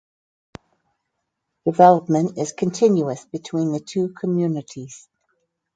Development 1.63 2.35
is 2.39 2.53
continuous 2.53 3.23
between 3.25 3.71
the 3.71 3.79
two 3.79 4.09
communities. 4.13 5.07